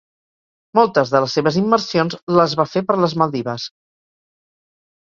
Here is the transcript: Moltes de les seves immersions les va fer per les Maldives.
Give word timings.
Moltes 0.79 1.11
de 1.15 1.21
les 1.25 1.35
seves 1.41 1.59
immersions 1.61 2.17
les 2.39 2.59
va 2.63 2.69
fer 2.75 2.85
per 2.91 2.99
les 3.05 3.19
Maldives. 3.27 3.71